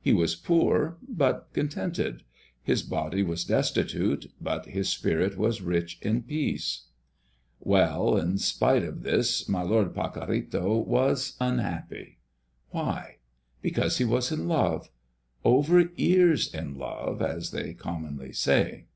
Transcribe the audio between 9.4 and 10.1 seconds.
my lord